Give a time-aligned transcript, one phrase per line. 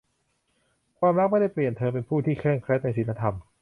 [0.99, 3.35] ความรักไม่ได้เปลี่ยนเธอเป็นผู้ที่เคร่งครัดในศีลธรรม